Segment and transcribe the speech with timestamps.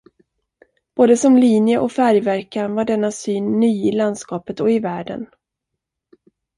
[0.95, 5.27] Både som linje och färgverkan var denna syn ny i landskapet och i världen.